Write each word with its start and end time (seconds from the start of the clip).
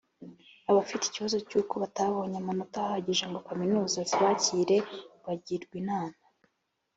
abafite 0.69 1.03
ikibazo 1.05 1.37
cy 1.47 1.55
uko 1.61 1.73
batabonye 1.83 2.35
amanota 2.39 2.77
ahagije 2.83 3.25
ngo 3.29 3.39
kaminuza 3.47 3.99
zibakire 4.09 4.77
bagirwa 5.25 5.73
inama 5.81 6.19